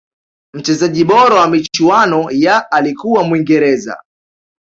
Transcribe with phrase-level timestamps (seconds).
[0.53, 3.97] mchezaji bora wa michuano ya alikuwa mwingereza